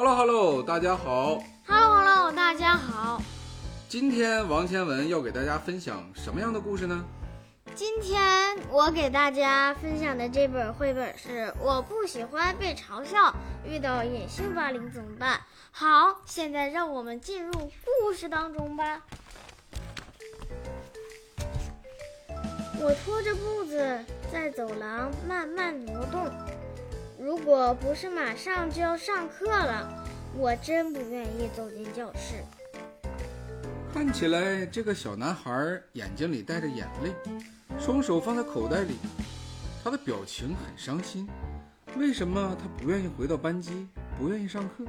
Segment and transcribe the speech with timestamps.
[0.00, 1.42] Hello Hello，大家好。
[1.66, 3.20] Hello Hello，大家好。
[3.88, 7.04] 今天王千文要给大家分享什么样的故事呢？
[7.74, 13.34] 今天我给大家分享的这本绘本是《我不喜欢被嘲笑，
[13.66, 15.36] 遇到隐性霸凌怎么办》。
[15.72, 19.02] 好，现在让我们进入故事当中吧。
[22.80, 23.98] 我拖着步子
[24.32, 26.30] 在走廊慢慢挪动。
[27.28, 30.02] 如果不是马上就要上课了，
[30.34, 32.42] 我真不愿意走进教室。
[33.92, 37.12] 看起来这个小男孩眼睛里带着眼泪，
[37.78, 38.96] 双手放在口袋里，
[39.84, 41.28] 他的表情很伤心。
[41.98, 43.86] 为什么他不愿意回到班级，
[44.18, 44.86] 不愿意上课？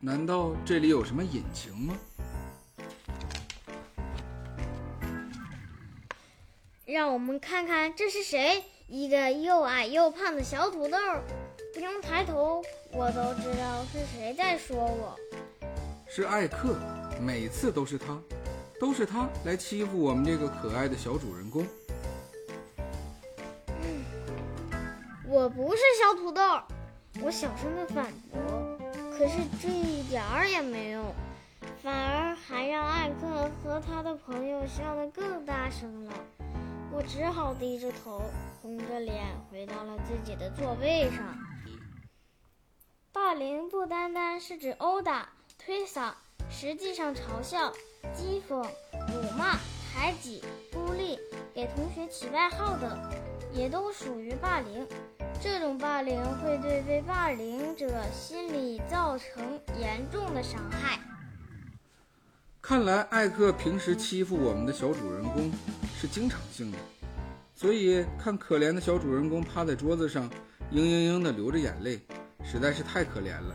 [0.00, 1.94] 难道这里有什么隐情吗？
[6.86, 10.96] 让我们看看这是谁，一个又矮又胖的小土豆。
[11.82, 15.18] 不用抬头，我都知道是谁在说我。
[16.06, 16.76] 是艾克，
[17.20, 18.16] 每次都是他，
[18.78, 21.66] 都是他来欺负我们这个可爱的小主人公。
[25.26, 26.40] 我不是小土豆，
[27.20, 28.78] 我小声的反驳。
[29.18, 31.12] 可是这一点儿也没用，
[31.82, 36.12] 反而还让艾克和他的朋友笑得更大声了。
[36.92, 38.22] 我只好低着头，
[38.60, 41.26] 红着脸回到了自己的座位上。
[43.32, 45.26] 霸凌不单单是指殴打、
[45.58, 46.12] 推搡，
[46.50, 47.72] 实际上嘲笑、
[48.14, 48.62] 讥讽、
[49.08, 49.56] 辱骂、
[49.90, 51.18] 排挤、孤立、
[51.54, 52.90] 给同学起外号等，
[53.50, 54.86] 也都属于霸凌。
[55.40, 61.00] 这种霸凌会对被霸凌者心理造成严重的伤害。
[62.60, 65.50] 看来艾克平时欺负我们的小主人公
[65.98, 66.76] 是经常性的，
[67.54, 70.28] 所以看可怜的小主人公趴在桌子上，
[70.70, 71.98] 嘤嘤嘤的流着眼泪，
[72.44, 73.54] 实在是太可怜了。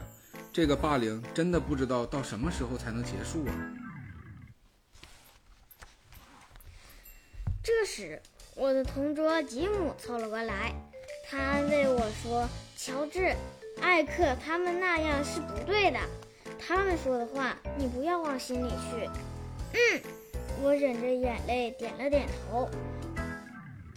[0.51, 3.53] 这个霸凌真的不知道到什么时候才能结束啊！
[7.63, 8.21] 这时，
[8.55, 10.73] 我的同桌吉姆凑了过来，
[11.29, 13.35] 他安慰我说：“乔治、
[13.81, 15.99] 艾克他们那样是不对的，
[16.57, 19.09] 他们说的话你不要往心里去。”
[19.73, 20.01] 嗯，
[20.63, 22.69] 我忍着眼泪点了点头。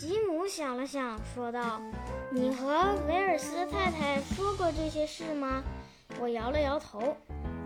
[0.00, 1.78] 吉姆想了想，说道
[2.32, 2.66] ：“你和
[3.06, 5.62] 维尔斯太太说过这些事吗？”
[6.18, 7.14] 我摇了摇头。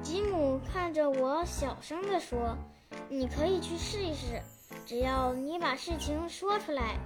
[0.03, 2.59] 吉姆看着我，小声地说
[3.09, 4.43] ：“你可以去试一试。”
[4.85, 6.99] 只要你把事情说出来，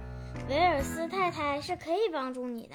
[0.49, 2.73] 维尔斯太太是可以帮助你的。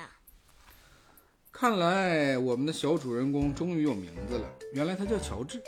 [1.51, 5.61] 看来我们的小主人公终于有名字了，原来他叫乔治。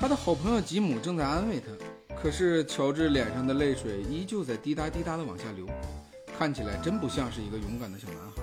[0.00, 1.66] 他的好朋友吉姆正在安慰他，
[2.22, 5.66] 可是乔治脸上的泪水依旧在滴答滴答地往下流，
[6.38, 8.42] 看起来真不像是一个勇敢的小男孩，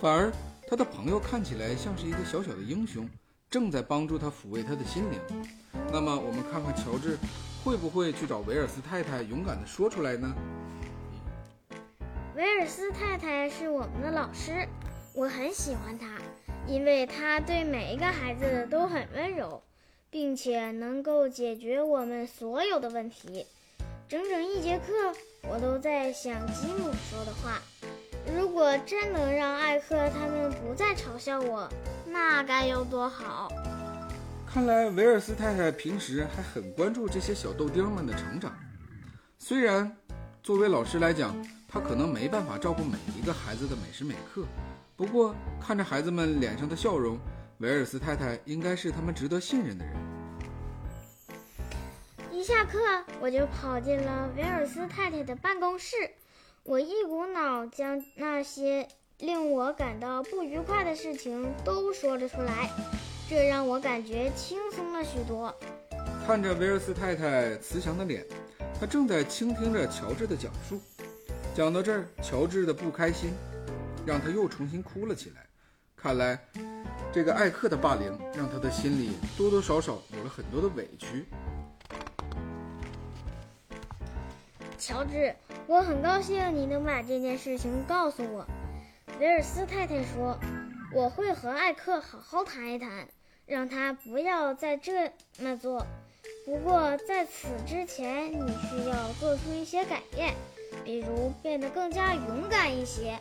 [0.00, 0.32] 反而
[0.66, 3.06] 他的朋友看起来像是一个小小的英雄，
[3.50, 5.20] 正在帮助他抚慰他的心灵。
[5.92, 7.18] 那么我们看看乔治
[7.62, 10.34] 会不会去找维尔斯太太，勇敢地说出来呢？
[12.34, 14.66] 维尔斯太太是我们的老师，
[15.14, 16.16] 我很喜欢她，
[16.66, 19.62] 因为她对每一个孩子都很温柔，
[20.12, 23.46] 并且能够解决我们所有的问题。
[24.06, 24.92] 整整一节课，
[25.50, 27.62] 我都在想吉姆说的话。
[28.36, 31.66] 如果真能让艾克他们不再嘲笑我，
[32.04, 33.50] 那该有多好！
[34.46, 38.54] 看来维尔斯太太平时还很关注这些小豆丁们的成长。
[39.38, 39.96] 虽然
[40.42, 41.34] 作为老师来讲，
[41.66, 44.44] 他可能没办法照顾每一个孩子的每时每刻，
[44.94, 47.18] 不过看着孩子们脸上的笑容，
[47.62, 49.94] 维尔斯太太应该是他们值得信任的人。
[52.32, 52.80] 一下课，
[53.20, 55.94] 我就跑进了维尔斯太太的办公室，
[56.64, 62.68] 我一股脑将那些令我感到不愉快的事情都说了出来。
[63.30, 65.54] 这让我感觉轻松了许多。
[66.26, 68.26] 看着维尔斯太太慈祥的脸，
[68.80, 70.80] 她正在倾听着乔治的讲述。
[71.54, 73.30] 讲到这儿，乔治的不开心
[74.04, 75.46] 让他又重新哭了起来。
[76.02, 76.36] 看来，
[77.12, 81.24] 这个艾克的霸凌让他的心里多多少少有了很多的委屈。
[84.76, 85.32] 乔治，
[85.68, 88.44] 我很高兴你能把这件事情告诉我。
[89.20, 90.36] 维尔斯太太说
[90.92, 93.06] ：“我会和艾克好好谈一谈。”
[93.46, 95.86] 让他不要再这么做。
[96.44, 100.34] 不过在此之前，你需要做出一些改变，
[100.84, 103.20] 比如变得更加勇敢一些。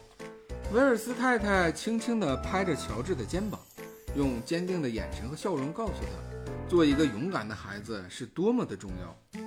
[0.73, 3.59] 维尔斯太太轻轻地拍着乔治的肩膀，
[4.15, 9.41] 用坚定的眼神和笑容告诉他，做一个勇敢的孩子是多么的重要。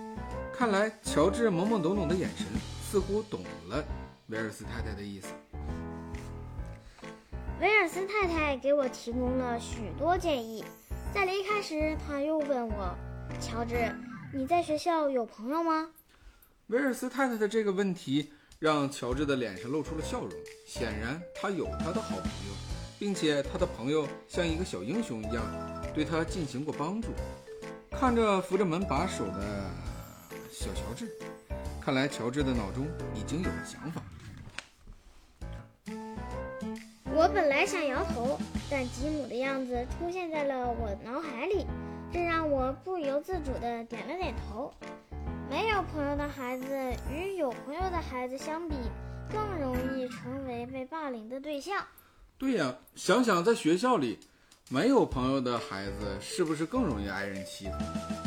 [0.52, 2.46] 看来乔治懵懵懂懂的眼神
[2.82, 3.82] 似乎懂了
[4.28, 5.28] 维尔斯太太的意思。
[7.58, 10.62] 维尔斯太太给我提供了许多建议，
[11.14, 12.94] 在离开时，他又问我
[13.40, 13.90] ：“乔治，
[14.34, 15.88] 你在学校有朋友吗？”
[16.68, 18.33] 威尔斯太太的这个问题
[18.64, 20.30] 让乔治的脸上露出了笑容。
[20.66, 22.54] 显然，他有他的好朋友，
[22.98, 25.44] 并且他的朋友像一个小英雄一样
[25.92, 27.08] 对他进行过帮助。
[27.90, 29.70] 看着扶着门把手的
[30.50, 31.12] 小乔治，
[31.78, 34.00] 看来乔治的脑中已经有了想法。
[37.14, 38.38] 我本来想摇头，
[38.70, 41.66] 但吉姆的样子出现在了我脑海里，
[42.10, 44.72] 这让我不由自主地点了点头。
[45.54, 46.66] 没有朋友的孩子
[47.08, 48.74] 与有朋友的孩子相比，
[49.30, 51.80] 更容易成为被霸凌的对象。
[52.36, 54.18] 对呀，想想在学校里，
[54.68, 57.72] 没有朋友的孩子是不是更容易挨人欺负？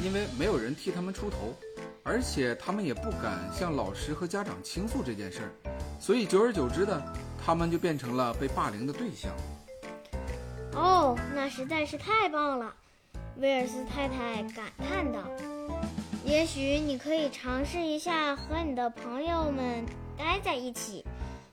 [0.01, 1.53] 因为没有人替他们出头，
[2.01, 5.51] 而且他们也不敢向老师和家长倾诉这件事儿，
[6.00, 7.13] 所以久而久之的。
[7.45, 9.33] 他们就变成了被霸凌的对象。
[10.75, 12.74] 哦，那实在是太棒了，
[13.35, 15.19] 威尔斯太太感叹道。
[16.27, 19.85] 也许你可以尝试一下和你的朋友们
[20.18, 21.06] 待在一起，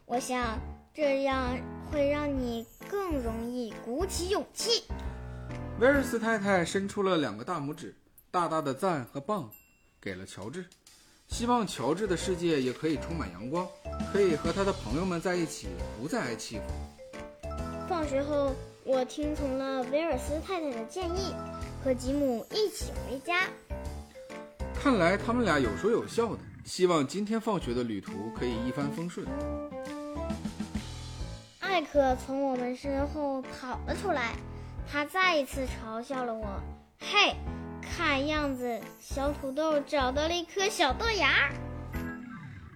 [0.05, 0.59] 我想
[0.93, 1.57] 这样
[1.93, 4.83] 会让你更容易鼓起勇气。
[5.79, 7.95] 威尔斯太太伸出了两个大拇指，
[8.33, 9.49] 大大的赞和棒
[10.01, 10.67] 给了乔治。
[11.29, 13.69] 希望乔治的世界也可以充满阳光，
[14.13, 16.65] 可以和他的朋友们在一起，不再挨欺负。
[17.89, 21.33] 放学后，我听从了威尔斯太太的建议，
[21.85, 23.47] 和吉姆一起回家。
[24.85, 26.39] 看来他们俩有说有笑的。
[26.63, 29.27] 希望今天放学的旅途可以一帆风顺。
[31.59, 34.35] 艾克从我们身后跑了出来，
[34.87, 36.61] 他再一次嘲笑了我
[37.01, 37.35] ：“嘿！”
[37.81, 41.51] 看样子，小土豆找到了一颗小豆芽。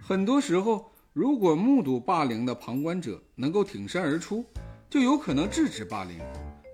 [0.03, 4.43] 很多时候，如果目睹霸凌的旁观者能够挺身而出，
[4.89, 6.19] 就有可能制止霸凌。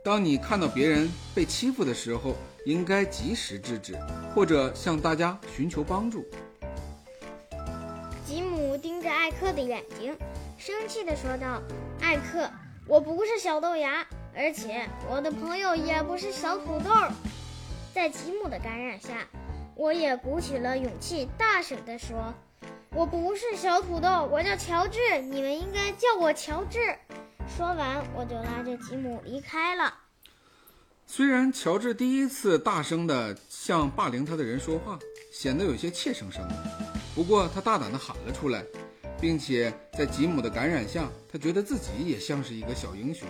[0.04, 2.36] 当你看到别人被欺负的时候，
[2.66, 3.98] 应该及时制止，
[4.34, 6.26] 或者向大家寻求帮助。
[8.26, 10.14] 吉姆盯着艾克的眼睛，
[10.58, 11.62] 生气地说道
[12.02, 12.50] ：“艾克，
[12.86, 14.06] 我不是小豆芽，
[14.36, 16.90] 而且我的朋友也不是小土豆。”
[17.94, 19.26] 在吉姆的感染下，
[19.74, 22.34] 我也鼓起了勇气，大声地说
[22.92, 26.94] ：“我不是小土豆，我叫乔治，你们应该叫我乔治。”
[27.49, 29.93] 说完，我就拉着吉姆离开了。
[31.06, 34.99] 虽然乔治第一次大声地向霸凌他的人说话，
[35.32, 36.55] 显得有些怯生生的，
[37.14, 38.64] 不过他大胆地喊了出来，
[39.20, 43.29] 并且在吉姆的感染下，他觉得自己也像是一个小英雄。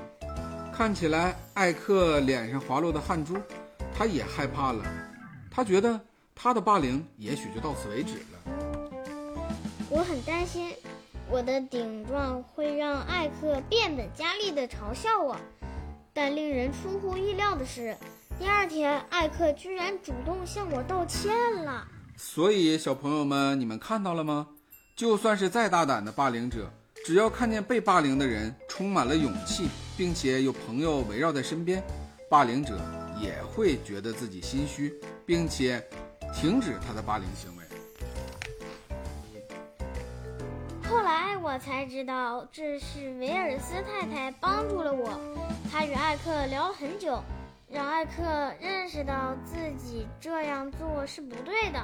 [0.72, 3.36] 看起来，艾克脸上滑落的汗珠。
[3.96, 4.84] 他也害怕了，
[5.48, 6.00] 他觉得
[6.34, 8.53] 他的霸凌也许就到此为止了。
[11.30, 15.36] 我的顶撞会让艾克变本加厉地嘲笑我，
[16.12, 17.96] 但令人出乎意料的是，
[18.38, 21.34] 第二天艾克居然主动向我道歉
[21.64, 21.86] 了。
[22.16, 24.48] 所以，小朋友们，你们看到了吗？
[24.94, 26.70] 就算是再大胆的霸凌者，
[27.04, 31.82] 只要看见被霸凌的人充满了勇气，并且有朋友围绕在身边，
[32.30, 32.78] 霸凌者。
[33.22, 34.92] 也会觉得自己心虚，
[35.24, 35.80] 并且
[36.34, 37.63] 停止他的霸凌行为。
[41.44, 45.20] 我才知道，这是维尔斯太太帮助了我。
[45.70, 47.22] 她与艾克聊了很久，
[47.68, 48.22] 让艾克
[48.58, 51.78] 认识到自己这样做是不对的。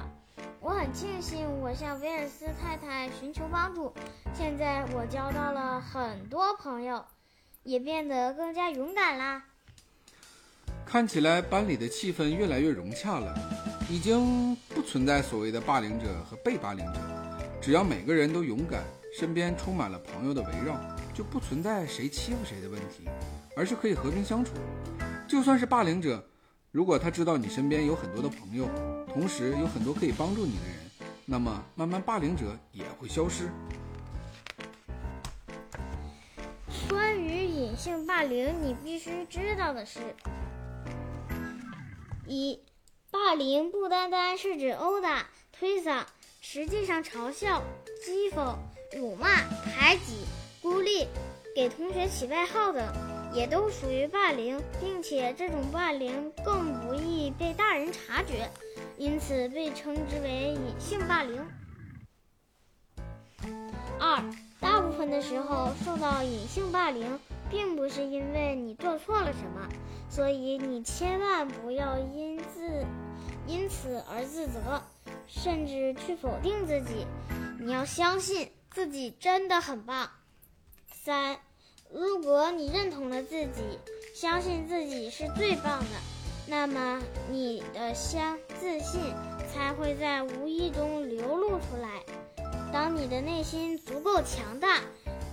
[0.61, 3.93] 我很庆幸我向维尔斯太太寻求帮助，
[4.33, 7.05] 现在我交到了很多朋友，
[7.63, 9.45] 也变得更加勇敢啦。
[10.87, 13.37] 看起来班里的气氛越来越融洽了，
[13.91, 17.01] 已经不存在所谓的霸凌者和被霸凌者。
[17.61, 18.83] 只要每个人都勇敢，
[19.21, 20.81] 身边充满了朋友的围绕，
[21.13, 23.07] 就不存在谁欺负谁的问题，
[23.55, 24.55] 而是可以和平相处。
[25.29, 26.27] 就算是霸凌者，
[26.71, 28.67] 如果他知道你身边有很多的朋友，
[29.13, 30.77] 同时有很多可以帮助你的人，
[31.27, 33.51] 那么慢慢霸凌者也会消失。
[36.89, 40.01] 关于隐性霸凌，你必须知道的是。
[42.27, 42.59] 一，
[43.11, 46.05] 霸凌不单单是指殴打、推搡，
[46.41, 47.63] 实际上嘲笑、
[48.03, 48.57] 讥讽、
[48.97, 49.29] 辱骂、
[49.65, 50.25] 排挤、
[50.61, 51.07] 孤立、
[51.55, 52.83] 给同学起外号等，
[53.33, 58.51] 也都属于霸凌，并且这种霸凌更不易被大人察觉，
[58.97, 61.47] 因此被称之为隐性霸凌。
[63.99, 64.25] 二，
[64.59, 67.19] 大部分的时候受到隐性霸凌。
[67.51, 69.69] 并不是因为你做错了什么，
[70.09, 72.87] 所以你千万不要因自
[73.45, 74.81] 因此而自责，
[75.27, 77.05] 甚至去否定自己。
[77.59, 80.11] 你要相信自己真的很棒。
[80.93, 81.39] 三，
[81.93, 83.79] 如果你认同了自己，
[84.15, 85.87] 相信自己是最棒的，
[86.47, 89.01] 那么你的相自信
[89.53, 92.03] 才会在无意中流露出来。
[92.73, 94.81] 当你的内心足够强大，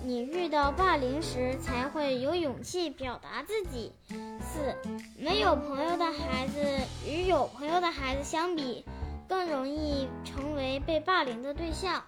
[0.03, 3.91] 你遇到霸凌时才会有勇气表达自己。
[4.09, 4.75] 四，
[5.19, 6.59] 没有朋友的孩子
[7.05, 8.83] 与有朋友的孩子相比，
[9.27, 12.03] 更容易成为被霸凌的对象。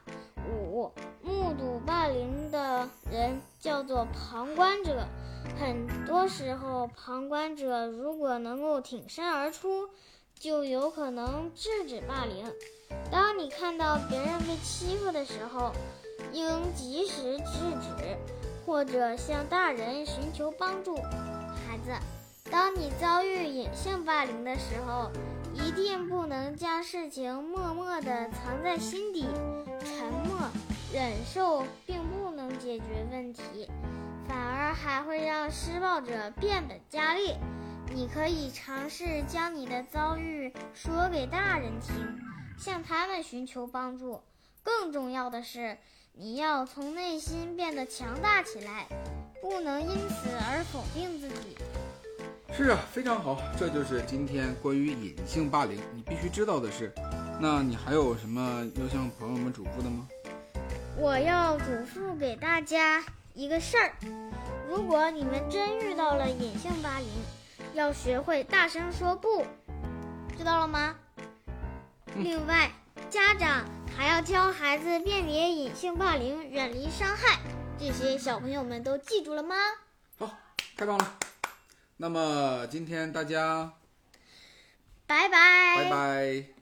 [0.50, 5.06] 五，目睹霸凌的人叫做旁观者。
[5.60, 9.90] 很多时候，旁观者如果能够挺身而出，
[10.36, 12.46] 就有可能制止霸凌。
[13.12, 15.72] 当你看到别人被欺负的时候，
[16.32, 17.44] 应及时制
[17.82, 18.18] 止，
[18.66, 20.96] 或者向大人寻求帮助。
[20.96, 21.92] 孩子，
[22.52, 25.10] 当你遭遇隐性霸凌的时候，
[25.54, 29.26] 一定不能将事情默默地藏在心底。
[30.92, 33.70] 忍受并不能解决问题，
[34.28, 37.36] 反而还会让施暴者变本加厉。
[37.94, 41.94] 你可以尝试将你的遭遇说给大人听，
[42.58, 44.20] 向他们寻求帮助。
[44.64, 45.78] 更重要的是，
[46.14, 48.88] 你要从内心变得强大起来，
[49.42, 51.56] 不能因此而否定自己。
[52.52, 56.92] 是啊，非常好，这就是今天关于隐性霸凌你必须知道的事。
[57.40, 60.08] 那你还有什么要向朋友们嘱咐的吗？
[60.98, 63.04] 我要嘱咐给大家
[63.34, 63.94] 一个事儿：
[64.68, 67.08] 如果你们真遇到了隐性霸凌，
[67.74, 69.46] 要学会大声说不，
[70.38, 70.96] 知道了吗？
[72.16, 72.72] 另外，
[73.10, 73.66] 家长
[73.96, 77.40] 还要教孩子辨别隐性霸凌，远离伤害。
[77.80, 79.56] 这些小朋友们都记住了吗？
[80.18, 80.38] 好，
[80.76, 81.16] 太棒了。
[81.98, 83.74] 那么今天大家
[85.08, 85.76] 拜拜。
[85.78, 86.59] 拜拜。